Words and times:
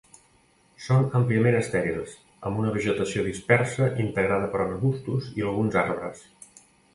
Són 0.85 1.03
àmpliament 1.19 1.57
estèrils, 1.57 2.15
amb 2.51 2.61
una 2.63 2.71
vegetació 2.77 3.27
dispersa 3.27 3.91
integrada 4.05 4.49
per 4.55 4.63
arbustos 4.65 5.29
i 5.43 5.47
alguns 5.51 5.79
arbres. 5.85 6.27